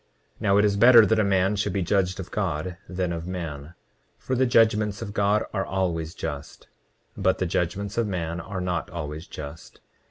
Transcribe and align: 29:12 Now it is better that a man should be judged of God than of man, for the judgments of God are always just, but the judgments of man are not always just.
29:12 0.37 0.41
Now 0.41 0.57
it 0.57 0.65
is 0.65 0.75
better 0.77 1.05
that 1.05 1.19
a 1.19 1.23
man 1.23 1.55
should 1.55 1.73
be 1.73 1.83
judged 1.83 2.19
of 2.19 2.31
God 2.31 2.75
than 2.89 3.13
of 3.13 3.27
man, 3.27 3.75
for 4.17 4.35
the 4.35 4.47
judgments 4.47 4.99
of 5.03 5.13
God 5.13 5.43
are 5.53 5.63
always 5.63 6.15
just, 6.15 6.67
but 7.15 7.37
the 7.37 7.45
judgments 7.45 7.99
of 7.99 8.07
man 8.07 8.39
are 8.39 8.61
not 8.61 8.89
always 8.89 9.27
just. 9.27 9.79